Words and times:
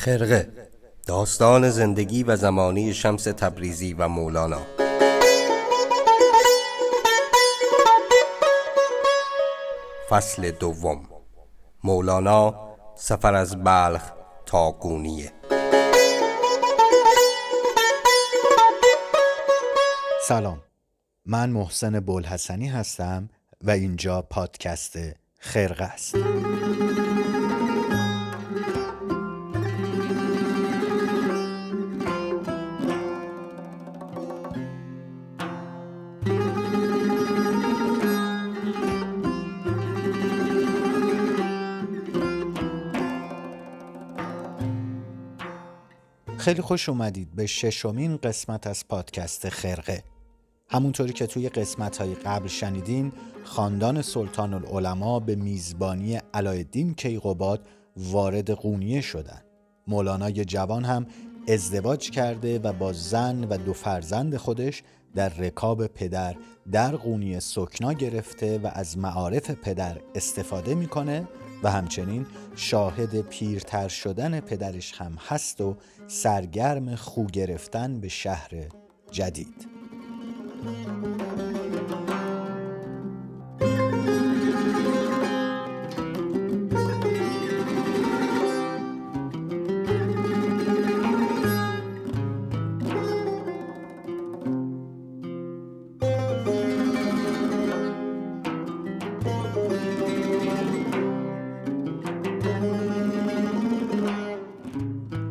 خرقه 0.00 0.48
داستان 1.06 1.70
زندگی 1.70 2.22
و 2.22 2.36
زمانی 2.36 2.94
شمس 2.94 3.24
تبریزی 3.24 3.92
و 3.92 4.08
مولانا. 4.08 4.60
فصل 10.10 10.50
دوم. 10.50 11.08
مولانا 11.84 12.54
سفر 12.96 13.34
از 13.34 13.64
بلخ 13.64 14.02
تا 14.46 14.72
گونیه. 14.72 15.32
سلام. 20.28 20.60
من 21.26 21.50
محسن 21.50 22.00
بولحسنی 22.00 22.68
هستم 22.68 23.28
و 23.64 23.70
اینجا 23.70 24.22
پادکست 24.22 24.98
خرقه 25.38 25.84
است. 25.84 26.16
خیلی 46.40 46.62
خوش 46.62 46.88
اومدید 46.88 47.34
به 47.34 47.46
ششمین 47.46 48.16
قسمت 48.16 48.66
از 48.66 48.88
پادکست 48.88 49.48
خرقه. 49.48 50.02
همونطوری 50.68 51.12
که 51.12 51.26
توی 51.26 51.48
قسمت 51.48 51.96
های 51.96 52.14
قبل 52.14 52.48
شنیدین 52.48 53.12
خاندان 53.44 54.02
سلطان 54.02 54.54
العلماء 54.54 55.18
به 55.18 55.34
میزبانی 55.34 56.20
علایالدین 56.34 56.94
کیقوباد 56.94 57.66
وارد 57.96 58.50
قونیه 58.50 59.00
شدن. 59.00 59.40
مولانای 59.86 60.44
جوان 60.44 60.84
هم 60.84 61.06
ازدواج 61.48 62.10
کرده 62.10 62.58
و 62.58 62.72
با 62.72 62.92
زن 62.92 63.44
و 63.44 63.56
دو 63.56 63.72
فرزند 63.72 64.36
خودش 64.36 64.82
در 65.14 65.28
رکاب 65.28 65.86
پدر 65.86 66.36
در 66.72 66.96
قونیه 66.96 67.40
سکنا 67.40 67.92
گرفته 67.92 68.58
و 68.58 68.70
از 68.72 68.98
معارف 68.98 69.50
پدر 69.50 70.00
استفاده 70.14 70.74
می‌کنه 70.74 71.28
و 71.62 71.70
همچنین 71.70 72.26
شاهد 72.56 73.20
پیرتر 73.20 73.88
شدن 73.88 74.40
پدرش 74.40 74.92
هم 74.92 75.18
هست 75.28 75.60
و 75.60 75.76
سرگرم 76.06 76.94
خو 76.94 77.26
گرفتن 77.26 78.00
به 78.00 78.08
شهر 78.08 78.50
جدید. 79.10 79.66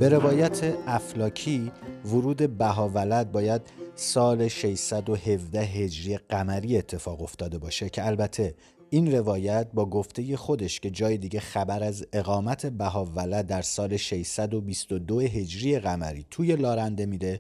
روایت 0.09 0.73
افلاکی 0.87 1.71
ورود 2.05 2.57
بهاولد 2.57 3.31
باید 3.31 3.61
سال 3.95 4.47
617 4.47 5.61
هجری 5.61 6.17
قمری 6.17 6.77
اتفاق 6.77 7.21
افتاده 7.21 7.57
باشه 7.57 7.89
که 7.89 8.07
البته 8.07 8.55
این 8.89 9.11
روایت 9.11 9.67
با 9.73 9.85
گفته 9.85 10.37
خودش 10.37 10.79
که 10.79 10.89
جای 10.89 11.17
دیگه 11.17 11.39
خبر 11.39 11.83
از 11.83 12.05
اقامت 12.13 12.65
بهاولد 12.65 13.47
در 13.47 13.61
سال 13.61 13.97
622 13.97 15.19
هجری 15.19 15.79
قمری 15.79 16.25
توی 16.31 16.55
لارنده 16.55 17.05
میده 17.05 17.39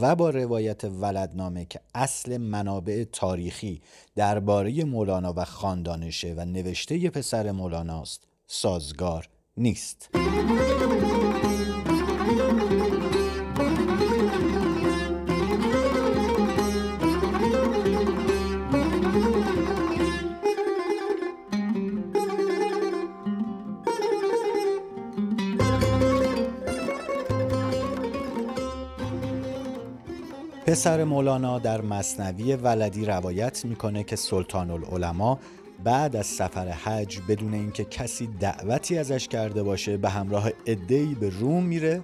و 0.00 0.16
با 0.16 0.30
روایت 0.30 0.84
ولدنامه 0.84 1.64
که 1.64 1.80
اصل 1.94 2.36
منابع 2.36 3.04
تاریخی 3.12 3.80
درباره 4.16 4.84
مولانا 4.84 5.32
و 5.36 5.44
خاندانشه 5.44 6.34
و 6.36 6.44
نوشته 6.44 7.10
پسر 7.10 7.52
مولاناست 7.52 8.24
سازگار 8.46 9.28
نیست. 9.56 10.08
پسر 30.68 31.04
مولانا 31.04 31.58
در 31.58 31.80
مصنوی 31.80 32.56
ولدی 32.56 33.04
روایت 33.04 33.64
می‌کنه 33.64 34.04
که 34.04 34.16
سلطان 34.16 34.70
العلماء 34.70 35.38
بعد 35.84 36.16
از 36.16 36.26
سفر 36.26 36.68
حج 36.68 37.20
بدون 37.28 37.54
اینکه 37.54 37.84
کسی 37.84 38.26
دعوتی 38.26 38.98
ازش 38.98 39.28
کرده 39.28 39.62
باشه 39.62 39.96
به 39.96 40.08
همراه 40.08 40.50
ادهی 40.66 41.14
به 41.14 41.28
روم 41.28 41.64
میره 41.64 42.02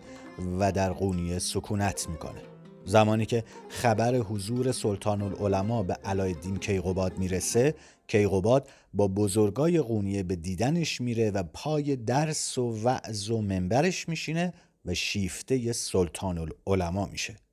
و 0.59 0.73
در 0.73 0.93
قونیه 0.93 1.39
سکونت 1.39 2.09
می‌کنه. 2.09 2.41
زمانی 2.85 3.27
که 3.27 3.45
خبر 3.69 4.15
حضور 4.15 4.73
سلطان 4.73 5.23
العلماء 5.23 5.83
به 5.83 5.95
علایالدین 6.05 6.57
کیقوباد 6.57 7.19
می‌رسه 7.19 7.75
کیقوباد 8.09 8.69
با 8.95 9.09
بزرگای 9.09 9.81
قونیه 9.81 10.23
به 10.23 10.37
دیدنش 10.37 11.01
میره 11.01 11.31
و 11.31 11.43
پای 11.43 11.97
درس 11.97 12.59
و 12.59 12.85
وعظ 12.85 13.31
و 13.31 13.41
منبرش 13.41 14.09
میشینه 14.09 14.53
و 14.85 14.95
شیفته 14.95 15.73
سلطان 15.73 16.39
العلماء 16.67 17.07
میشه. 17.07 17.44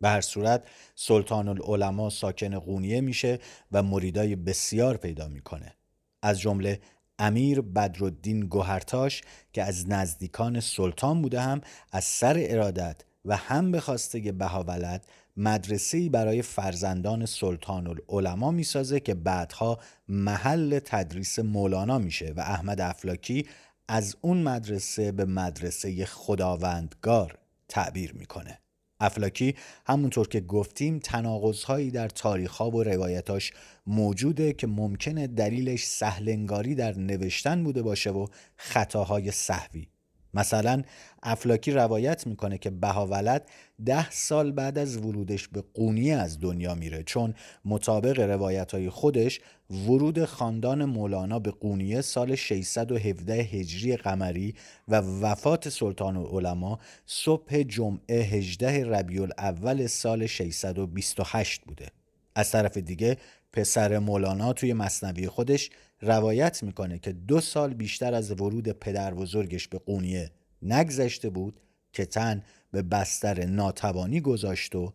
به 0.00 0.08
هر 0.08 0.20
صورت 0.20 0.64
سلطان 0.94 1.48
العلماء 1.48 2.10
ساکن 2.10 2.58
قونیه 2.58 3.00
میشه 3.00 3.38
و 3.72 3.82
مریدای 3.82 4.36
بسیار 4.36 4.96
پیدا 4.96 5.28
می‌کنه. 5.28 5.74
از 6.22 6.40
جمله 6.40 6.80
امیر 7.18 7.60
بدرالدین 7.60 8.40
گوهرتاش 8.40 9.22
که 9.52 9.62
از 9.62 9.88
نزدیکان 9.88 10.60
سلطان 10.60 11.22
بوده 11.22 11.40
هم 11.40 11.60
از 11.92 12.04
سر 12.04 12.46
ارادت 12.48 13.02
و 13.24 13.36
هم 13.36 13.72
به 13.72 13.80
خواسته 13.80 14.32
بهاولد 14.32 15.06
مدرسه‌ای 15.36 16.08
برای 16.08 16.42
فرزندان 16.42 17.26
سلطان 17.26 17.86
العلماء 17.86 18.50
می‌سازه 18.50 19.00
که 19.00 19.14
بعدها 19.14 19.78
محل 20.08 20.78
تدریس 20.78 21.38
مولانا 21.38 21.98
میشه 21.98 22.32
و 22.36 22.40
احمد 22.40 22.80
افلاکی 22.80 23.46
از 23.88 24.16
اون 24.20 24.42
مدرسه 24.42 25.12
به 25.12 25.24
مدرسه 25.24 26.04
خداوندگار 26.04 27.38
تعبیر 27.68 28.12
می‌کنه. 28.12 28.58
افلاکی 29.00 29.54
همونطور 29.86 30.28
که 30.28 30.40
گفتیم 30.40 30.98
تناقضهایی 30.98 31.90
در 31.90 32.08
تاریخها 32.08 32.70
و 32.70 32.82
روایتاش 32.82 33.52
موجوده 33.86 34.52
که 34.52 34.66
ممکنه 34.66 35.26
دلیلش 35.26 35.86
سهلنگاری 35.86 36.74
در 36.74 36.98
نوشتن 36.98 37.64
بوده 37.64 37.82
باشه 37.82 38.10
و 38.10 38.26
خطاهای 38.56 39.30
صحوی. 39.30 39.88
مثلا 40.34 40.82
افلاکی 41.22 41.72
روایت 41.72 42.26
می‌کنه 42.26 42.58
که 42.58 42.70
بهاولد 42.70 43.50
ده 43.84 44.10
سال 44.10 44.52
بعد 44.52 44.78
از 44.78 44.96
ورودش 44.96 45.48
به 45.48 45.64
قونیه 45.74 46.16
از 46.16 46.40
دنیا 46.40 46.74
میره 46.74 47.02
چون 47.02 47.34
مطابق 47.64 48.20
روایت 48.20 48.72
های 48.72 48.90
خودش 48.90 49.40
ورود 49.70 50.24
خاندان 50.24 50.84
مولانا 50.84 51.38
به 51.38 51.50
قونیه 51.50 52.00
سال 52.00 52.34
617 52.34 53.34
هجری 53.34 53.96
قمری 53.96 54.54
و 54.88 54.96
وفات 54.96 55.68
سلطان 55.68 56.16
العلماء 56.16 56.78
صبح 57.06 57.62
جمعه 57.62 58.22
18 58.22 58.84
ربیع 58.84 59.22
الاول 59.22 59.86
سال 59.86 60.26
628 60.26 61.60
بوده. 61.64 61.88
از 62.34 62.50
طرف 62.50 62.76
دیگه 62.76 63.16
پسر 63.52 63.98
مولانا 63.98 64.52
توی 64.52 64.72
مصنوی 64.72 65.28
خودش 65.28 65.70
روایت 66.00 66.62
می‌کنه 66.62 66.98
که 66.98 67.12
دو 67.12 67.40
سال 67.40 67.74
بیشتر 67.74 68.14
از 68.14 68.30
ورود 68.30 68.68
پدر 68.68 69.14
بزرگش 69.14 69.68
به 69.68 69.78
قونیه 69.78 70.30
نگذشته 70.62 71.30
بود 71.30 71.60
که 71.92 72.04
تن 72.04 72.42
به 72.72 72.82
بستر 72.82 73.44
ناتوانی 73.44 74.20
گذاشت 74.20 74.74
و 74.74 74.92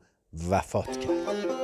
وفات 0.50 1.00
کرد. 1.00 1.55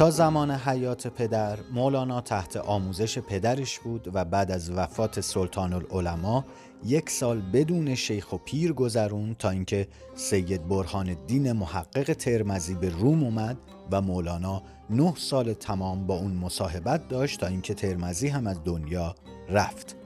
تا 0.00 0.10
زمان 0.10 0.50
حیات 0.50 1.06
پدر 1.06 1.58
مولانا 1.72 2.20
تحت 2.20 2.56
آموزش 2.56 3.18
پدرش 3.18 3.78
بود 3.78 4.10
و 4.14 4.24
بعد 4.24 4.50
از 4.50 4.70
وفات 4.70 5.20
سلطان 5.20 5.72
العلماء 5.72 6.44
یک 6.84 7.10
سال 7.10 7.40
بدون 7.40 7.94
شیخ 7.94 8.32
و 8.32 8.38
پیر 8.38 8.72
گذرون 8.72 9.34
تا 9.34 9.50
اینکه 9.50 9.88
سید 10.14 10.68
برهان 10.68 11.08
الدین 11.08 11.52
محقق 11.52 12.12
ترمزی 12.12 12.74
به 12.74 12.88
روم 12.88 13.22
اومد 13.22 13.56
و 13.90 14.00
مولانا 14.00 14.62
نه 14.90 15.14
سال 15.16 15.52
تمام 15.52 16.06
با 16.06 16.18
اون 16.18 16.32
مصاحبت 16.32 17.08
داشت 17.08 17.40
تا 17.40 17.46
اینکه 17.46 17.74
ترمزی 17.74 18.28
هم 18.28 18.46
از 18.46 18.64
دنیا 18.64 19.14
رفت. 19.48 19.96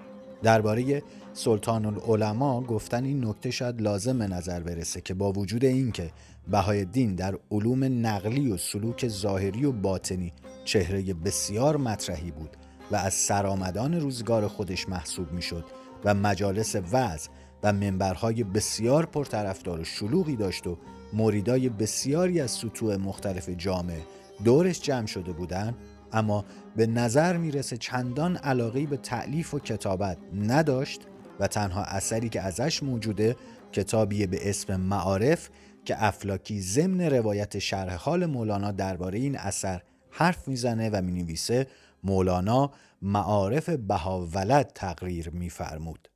درباره 0.43 1.03
سلطان 1.33 1.87
العلماء 1.87 2.61
گفتن 2.61 3.05
این 3.05 3.25
نکته 3.25 3.51
شاید 3.51 3.81
لازم 3.81 4.19
به 4.19 4.27
نظر 4.27 4.61
برسه 4.61 5.01
که 5.01 5.15
با 5.15 5.33
وجود 5.33 5.65
اینکه 5.65 6.11
بهای 6.49 6.85
دین 6.85 7.15
در 7.15 7.39
علوم 7.51 8.07
نقلی 8.07 8.53
و 8.53 8.57
سلوک 8.57 9.09
ظاهری 9.09 9.65
و 9.65 9.73
باطنی 9.73 10.33
چهره 10.65 11.15
بسیار 11.15 11.77
مطرحی 11.77 12.31
بود 12.31 12.57
و 12.91 12.97
از 12.97 13.15
سرآمدان 13.15 14.01
روزگار 14.01 14.49
خودش 14.49 14.89
محسوب 14.89 15.33
می‌شد 15.33 15.65
و 16.05 16.15
مجالس 16.15 16.77
وعظ 16.93 17.29
و 17.63 17.73
منبرهای 17.73 18.45
بسیار 18.45 19.07
پرطرفدار 19.07 19.81
و 19.81 19.85
شلوغی 19.85 20.37
داشت 20.37 20.67
و 20.67 20.79
مریدای 21.13 21.69
بسیاری 21.69 22.41
از 22.41 22.51
سطوح 22.51 22.97
مختلف 22.97 23.49
جامعه 23.49 24.03
دورش 24.45 24.81
جمع 24.81 25.07
شده 25.07 25.33
بودند 25.33 25.75
اما 26.13 26.45
به 26.77 26.87
نظر 26.87 27.37
می‌رسه 27.37 27.77
چندان 27.77 28.37
علاقه 28.37 28.87
به 28.87 28.97
تعلیف 28.97 29.55
و 29.55 29.59
کتابت 29.59 30.19
نداشت 30.47 31.01
و 31.41 31.47
تنها 31.47 31.83
اثری 31.83 32.29
که 32.29 32.41
ازش 32.41 32.83
موجوده 32.83 33.37
کتابی 33.73 34.27
به 34.27 34.51
اسم 34.51 34.81
معارف 34.81 35.51
که 35.85 36.05
افلاکی 36.05 36.61
ضمن 36.61 37.01
روایت 37.01 37.59
شرح 37.59 37.95
حال 37.95 38.27
مولانا 38.27 38.73
درباره 38.73 39.19
این 39.19 39.39
اثر 39.39 39.83
حرف 40.11 40.49
می‌زنه 40.49 40.91
و 40.91 41.03
می‌نویسه 41.03 41.67
مولانا 42.05 42.71
معارف 43.03 43.69
بهاولد 43.69 44.73
تقریر 44.75 45.31
میفرمود. 45.31 46.09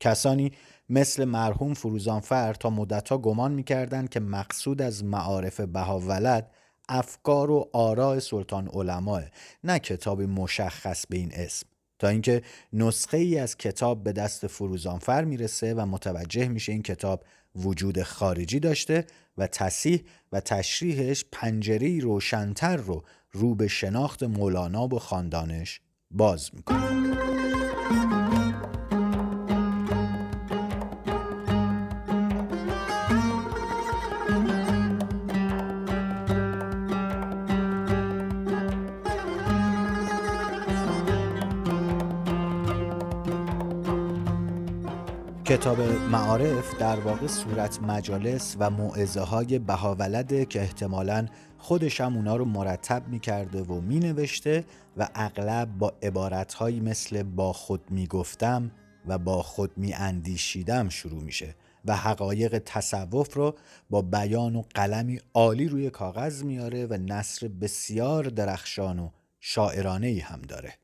کسانی 0.00 0.52
مثل 0.88 1.24
مرحوم 1.24 1.74
فروزانفر 1.74 2.54
تا 2.54 2.70
مدتها 2.70 3.18
گمان 3.18 3.52
می‌کردند 3.52 4.08
که 4.08 4.20
مقصود 4.20 4.82
از 4.82 5.04
معارف 5.04 5.60
بهاولد 5.60 6.50
افکار 6.88 7.50
و 7.50 7.70
آراء 7.72 8.18
سلطان 8.18 8.68
علماه 8.68 9.22
نه 9.64 9.78
کتاب 9.78 10.22
مشخص 10.22 11.06
به 11.06 11.16
این 11.16 11.30
اسم. 11.34 11.66
تا 11.98 12.08
اینکه 12.08 12.42
نسخه 12.72 13.16
ای 13.16 13.38
از 13.38 13.56
کتاب 13.56 14.04
به 14.04 14.12
دست 14.12 14.46
فروزانفر 14.46 15.24
می‌رسه 15.24 15.74
و 15.74 15.86
متوجه 15.86 16.48
میشه 16.48 16.72
این 16.72 16.82
کتاب 16.82 17.24
وجود 17.56 18.02
خارجی 18.02 18.60
داشته 18.60 19.06
و 19.38 19.46
تصیح 19.46 20.04
و 20.32 20.40
تشریحش 20.40 21.24
پنجری 21.32 22.00
روشنتر 22.00 22.76
رو 22.76 23.04
رو 23.32 23.54
به 23.54 23.68
شناخت 23.68 24.22
مولانا 24.22 24.86
و 24.86 24.98
خاندانش 24.98 25.80
باز 26.10 26.50
می‌کنه. 26.54 27.47
کتاب 45.68 45.80
معارف 46.10 46.78
در 46.78 47.00
واقع 47.00 47.26
صورت 47.26 47.82
مجالس 47.82 48.56
و 48.58 48.70
معزه 48.70 49.20
های 49.20 49.58
بهاولده 49.58 50.44
که 50.44 50.60
احتمالا 50.60 51.26
خودش 51.58 52.00
اونا 52.00 52.36
رو 52.36 52.44
مرتب 52.44 53.08
می‌کرده 53.08 53.62
و 53.62 53.80
مینوشته 53.80 54.64
و 54.96 55.08
اغلب 55.14 55.78
با 55.78 55.92
عبارتهایی 56.02 56.80
مثل 56.80 57.22
با 57.22 57.52
خود 57.52 57.90
می‌گفتم 57.90 58.70
و 59.06 59.18
با 59.18 59.42
خود 59.42 59.70
میاندیشیدم 59.78 60.88
شروع 60.88 61.22
میشه 61.22 61.54
و 61.84 61.96
حقایق 61.96 62.58
تصوف 62.58 63.34
رو 63.34 63.54
با 63.90 64.02
بیان 64.02 64.56
و 64.56 64.62
قلمی 64.74 65.20
عالی 65.34 65.68
روی 65.68 65.90
کاغذ 65.90 66.42
میاره 66.42 66.86
و 66.86 66.98
نصر 67.00 67.48
بسیار 67.48 68.24
درخشان 68.24 68.98
و 68.98 69.10
شاعرانه 69.40 70.22
هم 70.24 70.42
داره. 70.42 70.74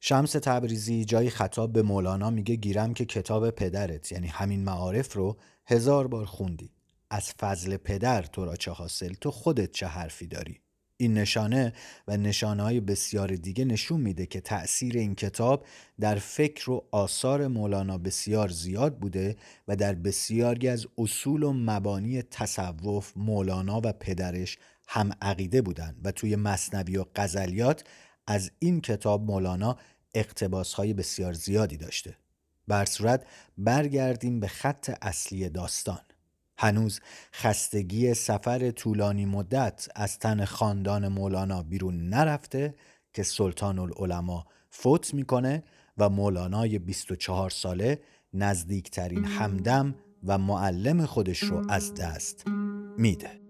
شمس 0.00 0.32
تبریزی 0.32 1.04
جای 1.04 1.30
خطاب 1.30 1.72
به 1.72 1.82
مولانا 1.82 2.30
میگه 2.30 2.54
گیرم 2.54 2.94
که 2.94 3.04
کتاب 3.04 3.50
پدرت 3.50 4.12
یعنی 4.12 4.26
همین 4.26 4.64
معارف 4.64 5.12
رو 5.12 5.36
هزار 5.66 6.06
بار 6.06 6.24
خوندی. 6.24 6.72
از 7.10 7.32
فضل 7.32 7.76
پدر 7.76 8.22
تو 8.22 8.44
را 8.44 8.56
چه 8.56 8.70
حاصل؟ 8.70 9.14
تو 9.20 9.30
خودت 9.30 9.72
چه 9.72 9.86
حرفی 9.86 10.26
داری؟ 10.26 10.60
این 10.96 11.14
نشانه 11.14 11.72
و 12.08 12.16
نشانه 12.16 12.62
های 12.62 12.80
بسیار 12.80 13.28
دیگه 13.28 13.64
نشون 13.64 14.00
میده 14.00 14.26
که 14.26 14.40
تأثیر 14.40 14.96
این 14.96 15.14
کتاب 15.14 15.66
در 16.00 16.14
فکر 16.14 16.70
و 16.70 16.88
آثار 16.90 17.46
مولانا 17.46 17.98
بسیار 17.98 18.48
زیاد 18.48 18.98
بوده 18.98 19.36
و 19.68 19.76
در 19.76 19.94
بسیاری 19.94 20.68
از 20.68 20.86
اصول 20.98 21.42
و 21.42 21.52
مبانی 21.52 22.22
تصوف 22.22 23.12
مولانا 23.16 23.80
و 23.84 23.92
پدرش 23.92 24.58
هم 24.88 25.10
عقیده 25.22 25.62
بودند 25.62 26.00
و 26.04 26.12
توی 26.12 26.36
مصنوی 26.36 26.96
و 26.96 27.04
غزلیات 27.14 27.84
از 28.26 28.50
این 28.58 28.80
کتاب 28.80 29.22
مولانا 29.22 29.76
اقتباس 30.14 30.74
های 30.74 30.94
بسیار 30.94 31.32
زیادی 31.32 31.76
داشته. 31.76 32.16
بر 32.68 32.84
صورت 32.84 33.26
برگردیم 33.58 34.40
به 34.40 34.48
خط 34.48 34.98
اصلی 35.02 35.48
داستان. 35.48 36.00
هنوز 36.58 37.00
خستگی 37.32 38.14
سفر 38.14 38.70
طولانی 38.70 39.24
مدت 39.24 39.88
از 39.94 40.18
تن 40.18 40.44
خاندان 40.44 41.08
مولانا 41.08 41.62
بیرون 41.62 42.08
نرفته 42.08 42.74
که 43.12 43.22
سلطان 43.22 43.78
العلماء 43.78 44.44
فوت 44.70 45.14
می‌کنه 45.14 45.62
و 45.98 46.08
مولانای 46.08 46.78
24 46.78 47.50
ساله 47.50 48.00
نزدیکترین 48.34 49.24
همدم 49.24 49.94
و 50.26 50.38
معلم 50.38 51.06
خودش 51.06 51.38
رو 51.42 51.70
از 51.70 51.94
دست 51.94 52.44
میده. 52.98 53.40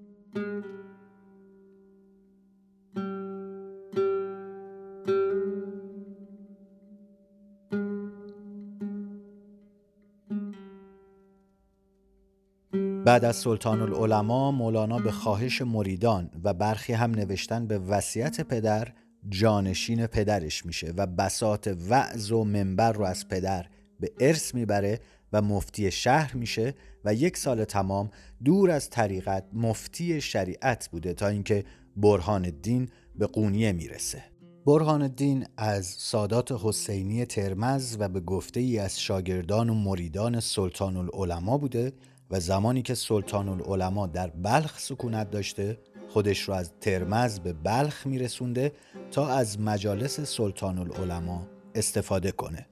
بعد 13.06 13.24
از 13.24 13.36
سلطان 13.36 13.80
العلماء 13.80 14.50
مولانا 14.50 14.98
به 14.98 15.12
خواهش 15.12 15.62
مریدان 15.62 16.30
و 16.44 16.54
برخی 16.54 16.92
هم 16.92 17.10
نوشتن 17.10 17.66
به 17.66 17.78
وصیت 17.78 18.40
پدر 18.40 18.92
جانشین 19.28 20.06
پدرش 20.06 20.66
میشه 20.66 20.92
و 20.96 21.06
بسات 21.06 21.76
وعظ 21.88 22.32
و 22.32 22.44
منبر 22.44 22.92
رو 22.92 23.04
از 23.04 23.28
پدر 23.28 23.66
به 24.00 24.12
ارث 24.20 24.54
می‌بره 24.54 25.00
و 25.32 25.42
مفتی 25.42 25.90
شهر 25.90 26.36
میشه 26.36 26.74
و 27.04 27.14
یک 27.14 27.36
سال 27.36 27.64
تمام 27.64 28.10
دور 28.44 28.70
از 28.70 28.90
طریقت 28.90 29.44
مفتی 29.52 30.20
شریعت 30.20 30.88
بوده 30.92 31.14
تا 31.14 31.28
اینکه 31.28 31.64
برهان 31.96 32.44
الدین 32.44 32.88
به 33.18 33.26
قونیه 33.26 33.72
می‌رسه. 33.72 34.22
برهان 34.66 35.02
الدین 35.02 35.46
از 35.56 35.86
سادات 35.86 36.52
حسینی 36.62 37.24
ترمز 37.24 37.96
و 38.00 38.08
به 38.08 38.20
گفته 38.20 38.60
ای 38.60 38.78
از 38.78 39.00
شاگردان 39.00 39.70
و 39.70 39.74
مریدان 39.74 40.40
سلطان 40.40 40.96
العلماء 40.96 41.58
بوده 41.58 41.92
و 42.30 42.40
زمانی 42.40 42.82
که 42.82 42.94
سلطان 42.94 43.48
العلماء 43.48 44.06
در 44.06 44.26
بلخ 44.28 44.78
سکونت 44.78 45.30
داشته 45.30 45.78
خودش 46.08 46.40
رو 46.40 46.54
از 46.54 46.70
ترمز 46.80 47.40
به 47.40 47.52
بلخ 47.52 48.06
میرسونده 48.06 48.72
تا 49.10 49.28
از 49.28 49.60
مجالس 49.60 50.20
سلطان 50.20 50.78
العلماء 50.78 51.40
استفاده 51.74 52.32
کنه. 52.32 52.66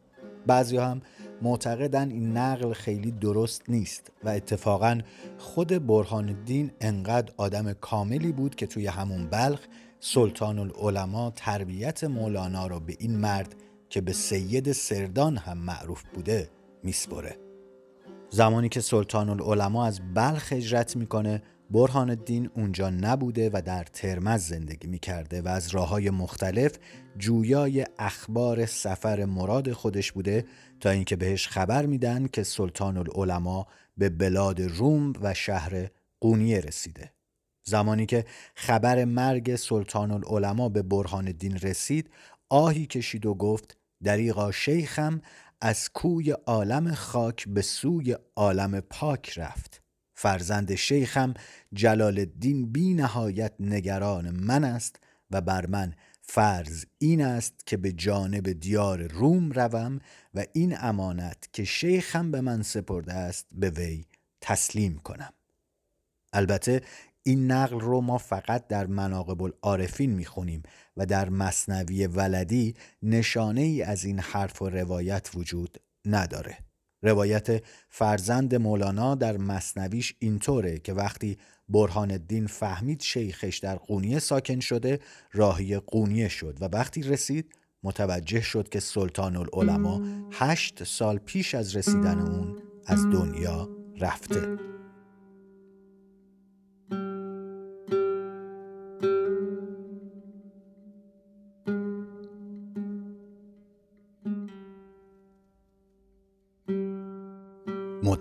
بعضی 0.46 0.76
هم 0.76 1.02
معتقدن 1.42 2.11
این 2.11 2.37
نقل 2.37 2.73
خیلی 2.73 3.11
درست 3.11 3.62
نیست 3.68 4.12
و 4.25 4.28
اتفاقا 4.28 5.00
خود 5.38 5.87
برهان 5.87 6.28
الدین 6.28 6.70
انقدر 6.80 7.32
آدم 7.37 7.73
کاملی 7.73 8.32
بود 8.32 8.54
که 8.54 8.66
توی 8.66 8.87
همون 8.87 9.26
بلخ 9.26 9.61
سلطان 10.00 10.58
العلماء 10.58 11.30
تربیت 11.30 12.04
مولانا 12.04 12.66
رو 12.66 12.80
به 12.80 12.96
این 12.99 13.16
مرد 13.16 13.54
که 13.90 14.00
به 14.00 14.12
سید 14.12 14.73
سردان 14.73 15.37
هم 15.37 15.58
معروف 15.58 16.02
بوده 16.14 16.50
میسپره. 16.82 17.37
زمانی 18.35 18.69
که 18.69 18.81
سلطان 18.81 19.29
العلماء 19.29 19.87
از 19.87 20.00
بلخ 20.14 20.53
هجرت 20.53 20.97
می‌کنه 20.97 21.43
برهان 21.71 22.11
الدین 22.11 22.50
اونجا 22.55 22.91
نبوده 22.91 23.50
و 23.53 23.62
در 23.67 23.85
ترمز 23.85 24.41
زندگی 24.41 24.88
می‌کرده 24.88 25.43
و 25.43 25.49
از 25.49 25.69
راه 25.69 25.88
های 25.88 26.11
مختلف 26.11 26.73
جویای 27.19 27.87
اخبار 27.99 28.67
سفر 28.67 29.25
مراد 29.25 29.73
خودش 29.73 30.12
بوده 30.12 30.45
تا 30.81 30.91
اینکه 30.91 31.17
بهش 31.17 31.49
خبر 31.49 31.87
میدن 31.87 32.26
که 32.26 32.43
سلطان 32.43 32.97
العلماء 32.97 33.67
به 33.97 34.09
بلاد 34.09 34.61
روم 34.61 35.12
و 35.23 35.35
شهر 35.35 35.88
قونیه 36.21 36.61
رسیده. 36.61 37.12
زمانی 37.64 38.07
که 38.07 38.25
خبر 38.55 39.05
مرگ 39.05 39.57
سلطان 39.57 40.11
العلماء 40.11 40.69
به 40.69 40.83
برهان 40.83 41.26
الدین 41.26 41.59
رسید 41.59 42.11
آهی 42.49 42.87
کشید 42.87 43.26
و 43.26 43.35
گفت 43.35 43.76
دریغا 44.05 44.53
شیخم 44.53 45.21
از 45.66 45.92
کوی 45.92 46.30
عالم 46.30 46.94
خاک 46.94 47.49
به 47.49 47.62
سوی 47.62 48.16
عالم 48.37 48.80
پاک 48.80 49.38
رفت. 49.38 49.83
فرزند 50.14 50.75
شیخم 50.75 51.35
جلال 51.73 52.18
الدین 52.18 52.73
بی 52.73 52.94
نهایت 52.94 53.52
نگران 53.61 54.30
من 54.30 54.64
است 54.64 54.97
و 55.30 55.40
بر 55.40 55.66
من 55.66 55.94
فرض 56.23 56.85
این 56.99 57.25
است 57.25 57.66
که 57.66 57.76
به 57.76 57.92
جانب 57.92 58.52
دیار 58.52 59.02
روم 59.02 59.50
روم 59.50 59.99
و 60.35 60.44
این 60.52 60.76
امانت 60.78 61.49
که 61.52 61.64
شیخم 61.64 62.30
به 62.30 62.40
من 62.40 62.62
سپرده 62.62 63.12
است 63.12 63.47
به 63.52 63.71
وی 63.71 64.04
تسلیم 64.40 64.99
کنم. 64.99 65.33
البته 66.33 66.83
این 67.26 67.50
نقل 67.50 67.81
رو 67.81 68.00
ما 68.00 68.19
فقط 68.19 68.66
در 68.66 68.87
مناقب 68.87 69.43
العارفین 69.43 70.11
می‌خونیم 70.11 70.62
و 70.97 71.07
در 71.07 71.28
مصنوی 71.28 72.07
ولدی 72.07 72.75
نشانه 73.02 73.61
ای 73.61 73.83
از 73.83 74.04
این 74.04 74.19
حرف 74.19 74.62
و 74.62 74.69
روایت 74.69 75.31
وجود 75.35 75.78
نداره. 76.04 76.59
روایت 77.02 77.64
فرزند 77.88 78.54
مولانا 78.54 79.14
در 79.14 79.37
مصنویش 79.37 80.14
اینطوره 80.19 80.78
که 80.78 80.93
وقتی 80.93 81.38
برهان 81.69 82.11
الدین 82.11 82.47
فهمید 82.47 83.00
شیخش 83.00 83.59
در 83.59 83.76
قونیه 83.76 84.19
ساکن 84.19 84.61
شده 84.61 85.00
راهی 85.33 85.78
قونیه 85.78 86.28
شد 86.28 86.59
و 86.61 86.64
وقتی 86.64 87.02
رسید 87.02 87.54
متوجه 87.83 88.40
شد 88.40 88.69
که 88.69 88.81
سلطان 88.81 89.37
العلماء 89.37 90.00
هشت 90.33 90.85
سال 90.85 91.19
پیش 91.19 91.54
از 91.54 91.76
رسیدن 91.76 92.19
اون 92.19 92.59
از 92.87 93.07
دنیا 93.07 93.69
رفته. 94.00 94.57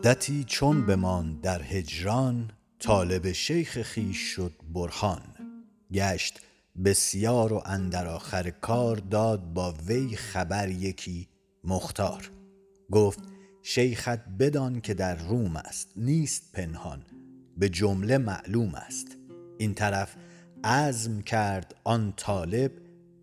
مدتی 0.05 0.43
چون 0.43 0.85
بمان 0.85 1.39
در 1.41 1.61
هجران 1.61 2.51
طالب 2.79 3.31
شیخ 3.31 3.81
خیش 3.81 4.17
شد 4.17 4.51
برهان. 4.73 5.21
گشت 5.93 6.39
بسیار 6.85 7.53
و 7.53 7.61
اندر 7.65 8.07
آخر 8.07 8.49
کار 8.49 8.95
داد 8.95 9.53
با 9.53 9.73
وی 9.87 10.15
خبر 10.15 10.69
یکی 10.69 11.27
مختار. 11.63 12.31
گفت 12.91 13.19
شیخت 13.61 14.19
بدان 14.39 14.81
که 14.81 14.93
در 14.93 15.15
روم 15.15 15.55
است 15.55 15.89
نیست 15.95 16.51
پنهان 16.53 17.03
به 17.57 17.69
جمله 17.69 18.17
معلوم 18.17 18.75
است. 18.75 19.07
این 19.57 19.73
طرف 19.73 20.15
عزم 20.63 21.21
کرد 21.21 21.75
آن 21.83 22.13
طالب 22.17 22.71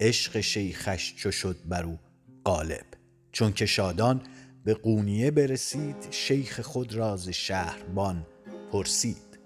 عشق 0.01 0.41
شیخش 0.41 1.15
چو 1.17 1.31
شد 1.31 1.57
بر 1.69 1.85
او 1.85 1.99
غالب. 2.45 2.87
چون 3.33 3.53
که 3.53 3.67
شادان 3.67 4.21
به 4.65 4.75
قونیه 4.75 5.31
برسید 5.31 5.97
شیخ 6.11 6.61
خود 6.61 6.95
راز 6.95 7.29
شهربان 7.29 8.27
پرسید. 8.73 9.39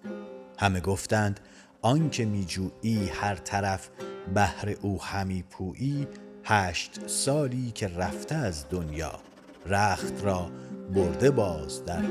همه 0.59 0.81
گفتند 0.81 1.41
آنکه 1.83 2.25
میجویی 2.25 3.09
هر 3.09 3.35
طرف 3.35 3.91
بهر 4.35 4.75
او 4.83 5.03
همی 5.03 5.43
پویی 5.43 6.07
هشت 6.45 7.09
سالی 7.09 7.71
که 7.71 7.89
رفته 7.89 8.35
از 8.35 8.67
دنیا 8.71 9.21
رخت 9.67 10.25
را 10.25 10.51
برده 10.95 11.31
باز 11.31 11.85
در 11.85 12.05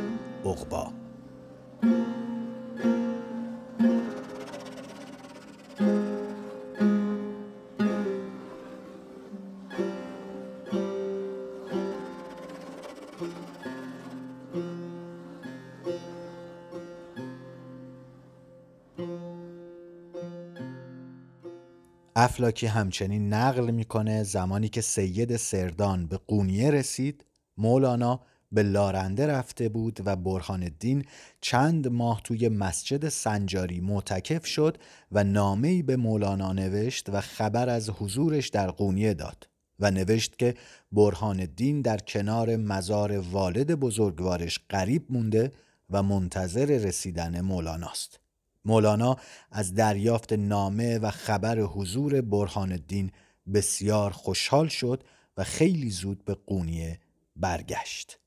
عقبا. 0.45 0.93
افلاکی 22.15 22.67
همچنین 22.67 23.33
نقل 23.33 23.71
می‌کنه 23.71 24.23
زمانی 24.23 24.69
که 24.69 24.81
سید 24.81 25.35
سردان 25.35 26.07
به 26.07 26.17
قونیه 26.17 26.71
رسید 26.71 27.25
مولانا 27.57 28.19
به 28.51 28.63
لارنده 28.63 29.27
رفته 29.27 29.69
بود 29.69 29.99
و 30.05 30.15
برهان 30.15 30.63
الدین 30.63 31.05
چند 31.41 31.87
ماه 31.87 32.21
توی 32.23 32.49
مسجد 32.49 33.09
سنجاری 33.09 33.81
معتکف 33.81 34.45
شد 34.45 34.77
و 35.11 35.23
نامه‌ای 35.23 35.83
به 35.83 35.95
مولانا 35.95 36.53
نوشت 36.53 37.09
و 37.09 37.21
خبر 37.21 37.69
از 37.69 37.89
حضورش 37.89 38.49
در 38.49 38.71
قونیه 38.71 39.13
داد 39.13 39.49
و 39.79 39.91
نوشت 39.91 40.39
که 40.39 40.55
برهان 40.91 41.39
الدین 41.39 41.81
در 41.81 41.97
کنار 41.97 42.55
مزار 42.55 43.17
والد 43.17 43.71
بزرگوارش 43.71 44.59
قریب 44.69 45.05
مونده 45.09 45.51
و 45.89 46.03
منتظر 46.03 46.65
رسیدن 46.65 47.41
مولاناست. 47.41 48.22
مولانا 48.65 49.17
از 49.51 49.73
دریافت 49.73 50.33
نامه 50.33 50.99
و 50.99 51.11
خبر 51.11 51.59
حضور 51.59 52.21
برهان 52.21 52.71
الدین 52.71 53.11
بسیار 53.53 54.11
خوشحال 54.11 54.67
شد 54.67 55.03
و 55.37 55.43
خیلی 55.43 55.89
زود 55.89 56.25
به 56.25 56.33
قونیه 56.33 56.99
برگشت. 57.35 58.19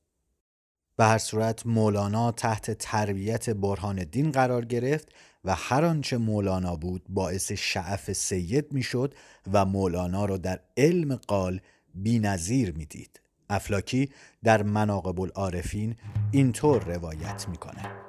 به 0.97 1.05
هر 1.05 1.19
صورت 1.19 1.67
مولانا 1.67 2.33
تحت 2.33 2.71
تربیت 2.71 3.51
برهان 3.51 3.99
الدین 3.99 4.33
قرار 4.33 4.65
گرفت 4.65 5.09
و 5.45 5.55
هر 5.55 5.85
آنچه 5.85 6.17
مولانا 6.17 6.77
بود 6.77 7.03
باعث 7.09 7.53
شعف 7.53 8.13
سید 8.13 8.73
می‌شد 8.73 9.15
و 9.53 9.65
مولانا 9.65 10.25
را 10.25 10.37
در 10.37 10.61
علم 10.77 11.17
قال 11.17 11.61
بینظیر 11.95 12.73
می‌دید. 12.73 13.21
افلاکی 13.51 14.11
در 14.45 14.63
مناقب 14.63 15.21
العارفین 15.21 15.97
اینطور 16.33 16.85
روایت 16.85 17.49
می‌کنه. 17.49 18.06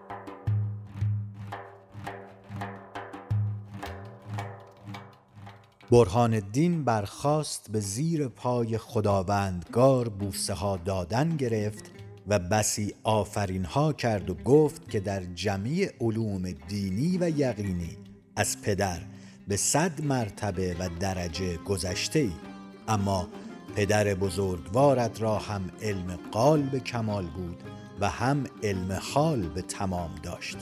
برهان 5.91 6.33
الدین 6.33 6.83
برخاست 6.83 7.71
به 7.71 7.79
زیر 7.79 8.27
پای 8.27 8.77
خداوندگار 8.77 10.09
بوسه 10.09 10.53
ها 10.53 10.77
دادن 10.77 11.37
گرفت 11.37 11.91
و 12.27 12.39
بسی 12.39 12.93
آفرین 13.03 13.65
ها 13.65 13.93
کرد 13.93 14.29
و 14.29 14.33
گفت 14.33 14.89
که 14.89 14.99
در 14.99 15.23
جمیع 15.23 15.91
علوم 16.01 16.51
دینی 16.51 17.17
و 17.17 17.29
یقینی 17.29 17.97
از 18.35 18.61
پدر 18.61 18.99
به 19.47 19.57
صد 19.57 20.01
مرتبه 20.01 20.75
و 20.79 20.89
درجه 20.99 21.57
گذشته 21.57 22.19
ای 22.19 22.31
اما 22.87 23.27
پدر 23.75 24.13
بزرگوارت 24.13 25.21
را 25.21 25.37
هم 25.37 25.71
علم 25.81 26.19
قال 26.31 26.61
به 26.61 26.79
کمال 26.79 27.25
بود 27.25 27.63
و 27.99 28.09
هم 28.09 28.43
علم 28.63 28.99
حال 29.13 29.41
به 29.41 29.61
تمام 29.61 30.15
داشت. 30.23 30.57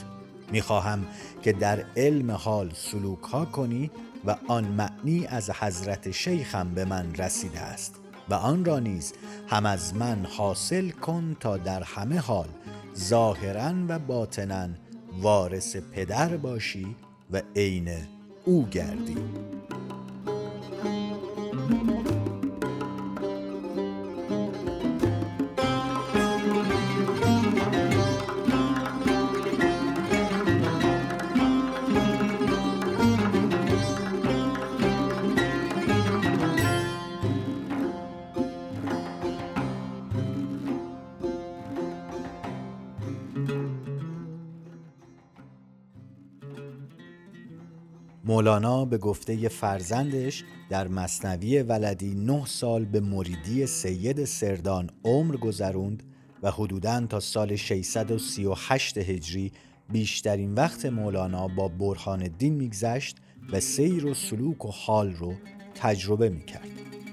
می‌خواهم 0.52 1.06
که 1.42 1.52
در 1.52 1.84
علم 1.96 2.30
حال 2.30 2.70
سلوک 2.74 3.22
ها 3.22 3.44
کنی 3.44 3.90
و 4.26 4.36
آن 4.48 4.64
معنی 4.64 5.26
از 5.26 5.50
حضرت 5.50 6.10
شیخم 6.10 6.74
به 6.74 6.84
من 6.84 7.14
رسیده 7.14 7.60
است 7.60 7.94
و 8.28 8.34
آن 8.34 8.64
را 8.64 8.78
نیز 8.78 9.12
هم 9.48 9.66
از 9.66 9.94
من 9.94 10.26
حاصل 10.36 10.90
کن 10.90 11.36
تا 11.40 11.56
در 11.56 11.82
همه 11.82 12.18
حال 12.18 12.48
ظاهرا 12.96 13.72
و 13.88 13.98
باطنا 13.98 14.68
وارث 15.20 15.76
پدر 15.76 16.36
باشی 16.36 16.96
و 17.32 17.42
عین 17.56 17.88
او 18.44 18.66
گردی. 18.68 19.16
مولانا 48.46 48.84
به 48.84 48.98
گفته 48.98 49.48
فرزندش 49.48 50.44
در 50.70 50.88
مصنوی 50.88 51.62
ولدی 51.62 52.14
نه 52.14 52.46
سال 52.46 52.84
به 52.84 53.00
مریدی 53.00 53.66
سید 53.66 54.24
سردان 54.24 54.90
عمر 55.04 55.36
گذروند 55.36 56.02
و 56.42 56.50
حدوداً 56.50 57.06
تا 57.06 57.20
سال 57.20 57.56
638 57.56 58.98
هجری 58.98 59.52
بیشترین 59.92 60.54
وقت 60.54 60.86
مولانا 60.86 61.48
با 61.48 61.68
برهان 61.68 62.22
الدین 62.22 62.54
میگذشت 62.54 63.16
و 63.52 63.60
سیر 63.60 64.06
و 64.06 64.14
سلوک 64.14 64.64
و 64.64 64.70
حال 64.70 65.12
رو 65.12 65.34
تجربه 65.74 66.28
می‌کرد. 66.28 66.68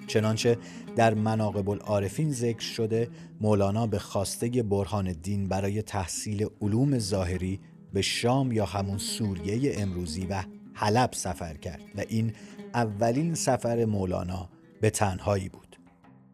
چنانچه 0.07 0.57
در 0.95 1.13
مناقب 1.13 1.69
العارفین 1.69 2.31
ذکر 2.31 2.65
شده 2.65 3.09
مولانا 3.41 3.87
به 3.87 3.99
خواسته 3.99 4.63
برهان 4.63 5.07
الدین 5.07 5.47
برای 5.47 5.81
تحصیل 5.81 6.47
علوم 6.61 6.99
ظاهری 6.99 7.59
به 7.93 8.01
شام 8.01 8.51
یا 8.51 8.65
همون 8.65 8.97
سوریه 8.97 9.73
امروزی 9.77 10.25
و 10.25 10.43
حلب 10.73 11.09
سفر 11.13 11.53
کرد 11.53 11.81
و 11.95 12.03
این 12.09 12.33
اولین 12.73 13.35
سفر 13.35 13.85
مولانا 13.85 14.49
به 14.81 14.89
تنهایی 14.89 15.49
بود. 15.49 15.63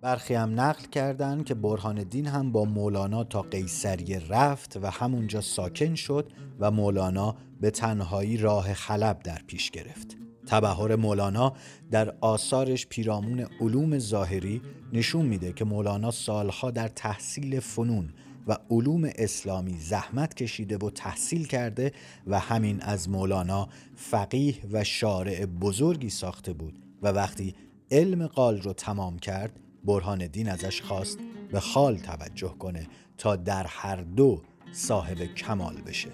برخی 0.01 0.34
هم 0.34 0.60
نقل 0.60 0.86
کردند 0.86 1.46
که 1.46 1.53
برهان 1.53 1.98
الدین 1.98 2.27
هم 2.27 2.51
با 2.51 2.65
مولانا 2.65 3.24
تا 3.24 3.41
قیصریه 3.41 4.22
رفت 4.29 4.77
و 4.81 4.89
همونجا 4.89 5.41
ساکن 5.41 5.96
شد 5.96 6.31
و 6.60 6.72
مولانا 6.72 7.36
به 7.62 7.72
تنهایی 7.72 8.38
راه 8.38 8.67
حلب 8.67 9.19
در 9.19 9.41
پیش 9.48 9.72
گرفت. 9.72 10.17
تبهر 10.48 10.96
مولانا 10.96 11.53
در 11.91 12.13
آثارش 12.22 12.88
پیرامون 12.88 13.46
علوم 13.62 14.00
ظاهری 14.00 14.62
نشون 14.93 15.25
میده 15.25 15.53
که 15.53 15.65
مولانا 15.65 16.12
سالها 16.12 16.72
در 16.72 16.88
تحصیل 16.88 17.60
فنون 17.60 18.13
و 18.48 18.58
علوم 18.69 19.10
اسلامی 19.15 19.77
زحمت 19.79 20.34
کشیده 20.34 20.77
و 20.77 20.89
تحصیل 20.89 21.48
کرده 21.48 21.91
و 22.27 22.39
همین 22.39 22.81
از 22.81 23.10
مولانا 23.10 23.69
فقیه 23.96 24.55
و 24.72 24.84
شارع 24.84 25.46
بزرگی 25.46 26.10
ساخته 26.10 26.53
بود 26.53 26.79
و 27.01 27.08
وقتی 27.08 27.55
علم 27.91 28.27
قال 28.27 28.62
رو 28.62 28.74
تمام 28.74 29.19
کرد 29.19 29.60
برهان 29.86 30.27
دین 30.27 30.50
ازش 30.50 30.81
خواست 30.81 31.17
به 31.51 31.60
خال 31.60 31.98
توجه 31.98 32.55
کنه 32.60 32.88
تا 33.17 33.36
در 33.36 33.65
هر 33.67 33.96
دو 33.96 34.41
صاحب 34.72 35.24
کمال 35.24 35.81
بشه. 35.81 36.10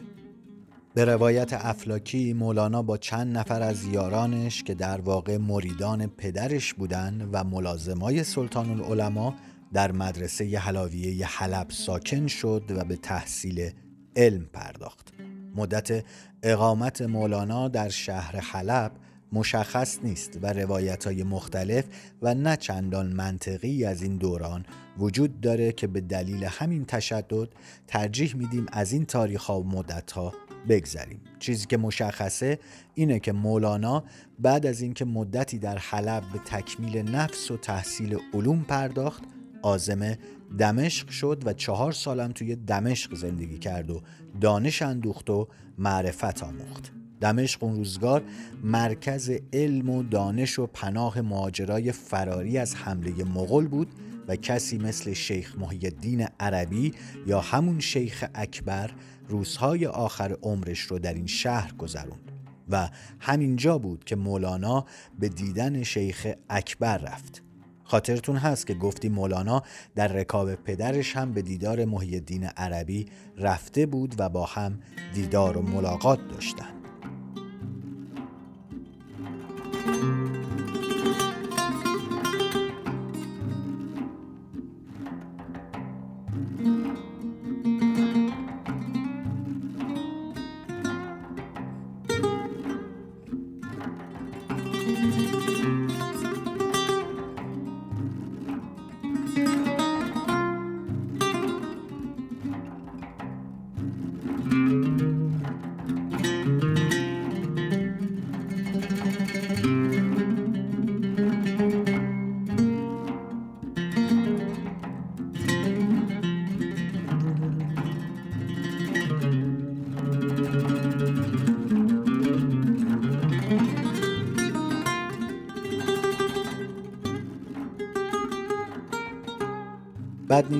به 0.93 1.05
روایت 1.05 1.53
افلاکی 1.53 2.33
مولانا 2.33 2.81
با 2.81 2.97
چند 2.97 3.37
نفر 3.37 3.61
از 3.61 3.85
یارانش 3.85 4.63
که 4.63 4.73
در 4.73 5.01
واقع 5.01 5.37
مریدان 5.37 6.07
پدرش 6.07 6.73
بودن 6.73 7.29
و 7.31 7.43
ملازمای 7.43 8.23
سلطان 8.23 8.69
العلماء 8.69 9.33
در 9.75 9.91
مدرسه 9.91 10.59
حلاویه 10.59 11.27
حلب 11.27 11.69
ساکن 11.69 12.27
شد 12.27 12.63
و 12.69 12.83
به 12.83 12.95
تحصیل 12.95 13.69
علم 14.15 14.45
پرداخت. 14.53 15.13
مدت 15.55 16.03
اقامت 16.43 17.01
مولانا 17.01 17.67
در 17.67 17.89
شهر 17.89 18.39
حلب 18.39 18.91
مشخص 19.31 19.99
نیست 20.03 20.39
و 20.41 20.53
روایت 20.53 21.05
های 21.05 21.23
مختلف 21.23 21.85
و 22.21 22.33
نه 22.33 22.57
چندان 22.57 23.07
منطقی 23.07 23.85
از 23.85 24.01
این 24.01 24.17
دوران 24.17 24.65
وجود 24.97 25.41
داره 25.41 25.71
که 25.71 25.87
به 25.87 26.01
دلیل 26.01 26.43
همین 26.43 26.85
تشدد 26.85 27.49
ترجیح 27.87 28.35
میدیم 28.35 28.65
از 28.71 28.91
این 28.91 29.05
تاریخ 29.05 29.43
ها 29.43 29.61
و 29.61 29.67
مدت 29.67 30.11
ها 30.11 30.33
بگذریم. 30.69 31.21
چیزی 31.39 31.65
که 31.65 31.77
مشخصه 31.77 32.59
اینه 32.93 33.19
که 33.19 33.31
مولانا 33.31 34.03
بعد 34.39 34.65
از 34.65 34.81
اینکه 34.81 35.05
مدتی 35.05 35.59
در 35.59 35.77
حلب 35.77 36.23
به 36.33 36.39
تکمیل 36.45 36.97
نفس 37.15 37.51
و 37.51 37.57
تحصیل 37.57 38.17
علوم 38.33 38.63
پرداخت 38.63 39.23
آزم 39.61 40.15
دمشق 40.59 41.09
شد 41.09 41.43
و 41.45 41.53
چهار 41.53 41.91
سالم 41.91 42.31
توی 42.31 42.55
دمشق 42.55 43.15
زندگی 43.15 43.57
کرد 43.57 43.89
و 43.89 44.01
دانش 44.41 44.81
اندوخت 44.81 45.29
و 45.29 45.47
معرفت 45.77 46.43
آموخت. 46.43 46.91
دمشق 47.21 47.63
اون 47.63 47.75
روزگار 47.75 48.23
مرکز 48.63 49.31
علم 49.53 49.89
و 49.89 50.03
دانش 50.03 50.59
و 50.59 50.67
پناه 50.67 51.21
مهاجرای 51.21 51.91
فراری 51.91 52.57
از 52.57 52.75
حمله 52.75 53.23
مغول 53.23 53.67
بود 53.67 53.87
و 54.27 54.35
کسی 54.35 54.77
مثل 54.77 55.13
شیخ 55.13 55.57
محی 55.57 55.79
الدین 55.83 56.27
عربی 56.39 56.93
یا 57.27 57.41
همون 57.41 57.79
شیخ 57.79 58.25
اکبر 58.35 58.91
روزهای 59.27 59.85
آخر 59.85 60.37
عمرش 60.41 60.79
رو 60.79 60.99
در 60.99 61.13
این 61.13 61.27
شهر 61.27 61.73
گذروند 61.73 62.31
و 62.69 62.89
همینجا 63.19 63.77
بود 63.77 64.03
که 64.03 64.15
مولانا 64.15 64.85
به 65.19 65.29
دیدن 65.29 65.83
شیخ 65.83 66.27
اکبر 66.49 66.97
رفت. 66.97 67.43
خاطرتون 67.85 68.35
هست 68.35 68.67
که 68.67 68.73
گفتی 68.73 69.09
مولانا 69.09 69.63
در 69.95 70.07
رکاب 70.07 70.55
پدرش 70.55 71.15
هم 71.15 71.33
به 71.33 71.41
دیدار 71.41 71.85
محی 71.85 72.15
الدین 72.15 72.43
عربی 72.43 73.05
رفته 73.37 73.85
بود 73.85 74.15
و 74.17 74.29
با 74.29 74.45
هم 74.45 74.79
دیدار 75.13 75.57
و 75.57 75.61
ملاقات 75.61 76.19
داشتن. 76.27 76.75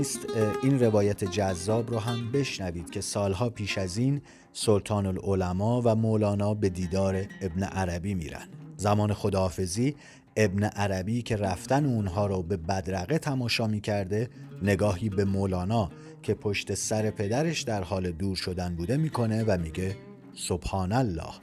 نیست 0.05 0.19
این 0.63 0.79
روایت 0.79 1.23
جذاب 1.23 1.91
رو 1.91 1.99
هم 1.99 2.31
بشنوید 2.31 2.89
که 2.89 3.01
سالها 3.01 3.49
پیش 3.49 3.77
از 3.77 3.97
این 3.97 4.21
سلطان 4.53 5.05
العلماء 5.05 5.81
و 5.85 5.95
مولانا 5.95 6.53
به 6.53 6.69
دیدار 6.69 7.25
ابن 7.41 7.63
عربی 7.63 8.13
میرن. 8.13 8.47
زمان 8.77 9.13
خداحافظی 9.13 9.95
ابن 10.35 10.63
عربی 10.63 11.21
که 11.21 11.35
رفتن 11.35 11.85
اونها 11.85 12.27
رو 12.27 12.43
به 12.43 12.57
بدرقه 12.57 13.17
تماشا 13.17 13.67
می‌کرده 13.67 14.29
نگاهی 14.61 15.09
به 15.09 15.25
مولانا 15.25 15.91
که 16.23 16.33
پشت 16.33 16.73
سر 16.73 17.11
پدرش 17.11 17.61
در 17.61 17.83
حال 17.83 18.11
دور 18.11 18.35
شدن 18.35 18.75
بوده 18.75 18.97
می‌کنه 18.97 19.43
و 19.43 19.57
میگه 19.57 19.95
سبحان 20.35 20.91
الله 20.91 21.33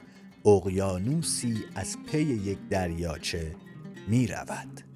اقیانوسی 0.45 1.57
از 1.75 1.97
پی 2.11 2.21
یک 2.21 2.57
دریاچه 2.69 3.55
می‌رود. 4.07 4.92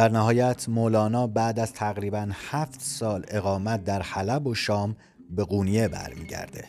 در 0.00 0.08
نهایت 0.08 0.68
مولانا 0.68 1.26
بعد 1.26 1.58
از 1.58 1.72
تقریبا 1.72 2.28
هفت 2.32 2.80
سال 2.80 3.24
اقامت 3.28 3.84
در 3.84 4.02
حلب 4.02 4.46
و 4.46 4.54
شام 4.54 4.96
به 5.30 5.44
قونیه 5.44 5.88
برمیگرده. 5.88 6.64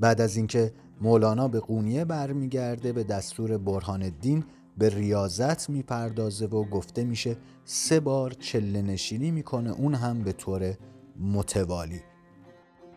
بعد 0.00 0.20
از 0.20 0.36
اینکه 0.36 0.72
مولانا 1.00 1.48
به 1.48 1.60
قونیه 1.60 2.04
برمیگرده 2.04 2.92
به 2.92 3.04
دستور 3.04 3.58
برهان 3.58 4.02
الدین 4.02 4.44
به 4.78 4.88
ریاضت 4.88 5.70
می‌پردازه 5.70 6.46
و 6.46 6.64
گفته 6.64 7.04
میشه 7.04 7.36
سه 7.64 8.00
بار 8.00 8.30
چله 8.30 8.82
نشینی 8.82 9.30
می‌کنه 9.30 9.70
اون 9.70 9.94
هم 9.94 10.22
به 10.22 10.32
طور 10.32 10.74
متوالی. 11.20 12.00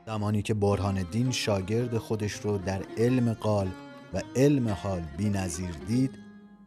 زمانی 0.06 0.42
که 0.42 0.54
برهان 0.54 0.98
الدین 0.98 1.32
شاگرد 1.32 1.98
خودش 1.98 2.34
رو 2.34 2.58
در 2.58 2.82
علم 2.98 3.34
قال 3.34 3.68
و 4.14 4.22
علم 4.36 4.70
حال 4.70 5.02
بی 5.18 5.30
نظیر 5.30 5.72
دید 5.88 6.12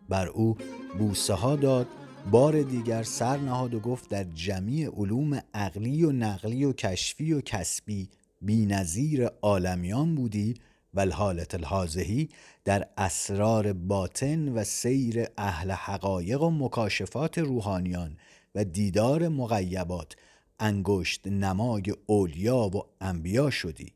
بر 0.08 0.26
او 0.26 0.56
بوسه 0.98 1.34
ها 1.34 1.56
داد 1.56 1.86
بار 2.26 2.62
دیگر 2.62 3.02
سر 3.02 3.36
نهاد 3.36 3.74
و 3.74 3.80
گفت 3.80 4.10
در 4.10 4.24
جمیع 4.24 4.90
علوم 4.96 5.40
عقلی 5.54 6.04
و 6.04 6.12
نقلی 6.12 6.64
و 6.64 6.72
کشفی 6.72 7.32
و 7.32 7.40
کسبی 7.40 8.08
بی 8.42 8.66
نظیر 8.66 9.26
عالمیان 9.26 10.14
بودی 10.14 10.54
و 10.94 11.00
الحالت 11.00 11.54
الحاظهی 11.54 12.28
در 12.64 12.88
اسرار 12.98 13.72
باطن 13.72 14.48
و 14.48 14.64
سیر 14.64 15.26
اهل 15.38 15.70
حقایق 15.70 16.42
و 16.42 16.50
مکاشفات 16.50 17.38
روحانیان 17.38 18.16
و 18.54 18.64
دیدار 18.64 19.28
مغیبات 19.28 20.16
انگشت 20.60 21.26
نمای 21.26 21.82
اولیا 22.06 22.58
و 22.58 22.82
انبیا 23.00 23.50
شدی 23.50 23.92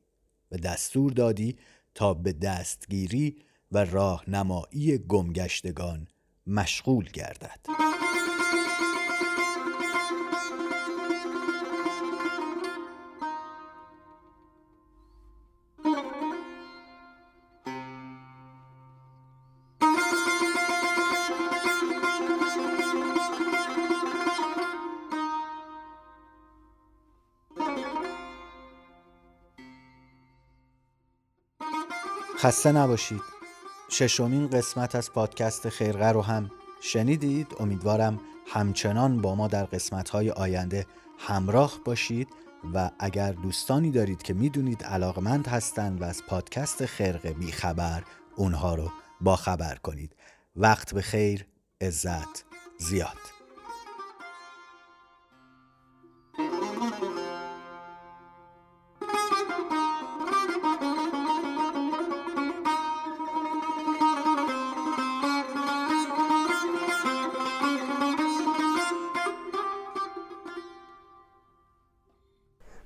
و 0.52 0.56
دستور 0.56 1.12
دادی 1.12 1.56
تا 1.94 2.14
به 2.14 2.32
دستگیری 2.32 3.36
و 3.72 3.84
راهنمایی 3.84 4.98
گمگشتگان 4.98 6.06
مشغول 6.46 7.04
گردد. 7.04 7.91
خسته 32.42 32.72
نباشید. 32.72 33.22
ششمین 33.88 34.48
قسمت 34.48 34.94
از 34.94 35.12
پادکست 35.12 35.68
خیرغه 35.68 36.12
رو 36.12 36.22
هم 36.22 36.50
شنیدید. 36.80 37.46
امیدوارم 37.60 38.20
همچنان 38.46 39.20
با 39.20 39.34
ما 39.34 39.48
در 39.48 39.64
قسمتهای 39.64 40.30
آینده 40.30 40.86
همراه 41.18 41.72
باشید 41.84 42.28
و 42.74 42.90
اگر 42.98 43.32
دوستانی 43.32 43.90
دارید 43.90 44.22
که 44.22 44.34
می‌دونید 44.34 44.84
علاقمند 44.84 45.48
هستند 45.48 46.00
و 46.00 46.04
از 46.04 46.22
پادکست 46.28 46.86
خرقه 46.86 47.32
بیخبر 47.32 48.02
اونها 48.36 48.74
رو 48.74 48.92
با 49.20 49.36
خبر 49.36 49.74
کنید. 49.74 50.16
وقت 50.56 50.94
به 50.94 51.02
خیر 51.02 51.46
عزت 51.80 52.44
زیاد. 52.78 53.41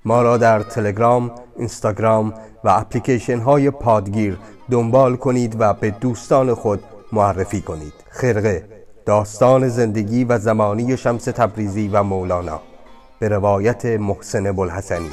ما 0.07 0.21
را 0.21 0.37
در 0.37 0.59
تلگرام، 0.59 1.31
اینستاگرام 1.57 2.33
و 2.63 2.69
اپلیکیشن 2.69 3.39
های 3.39 3.71
پادگیر 3.71 4.37
دنبال 4.71 5.15
کنید 5.15 5.55
و 5.59 5.73
به 5.73 5.91
دوستان 5.91 6.53
خود 6.53 6.83
معرفی 7.13 7.61
کنید. 7.61 7.93
خرقه 8.09 8.63
داستان 9.05 9.67
زندگی 9.67 10.23
و 10.23 10.37
زمانی 10.37 10.97
شمس 10.97 11.23
تبریزی 11.23 11.87
و 11.87 12.03
مولانا. 12.03 12.59
به 13.19 13.29
روایت 13.29 13.85
محسن 13.85 14.51
بلحسنی 14.51 15.09